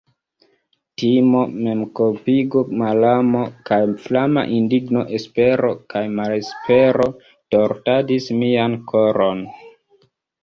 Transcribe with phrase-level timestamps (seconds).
[0.99, 7.07] Timo, memkulpigo, malamo, kaj flama indigno, espero kaj malespero
[7.57, 9.45] tordadis mian koron.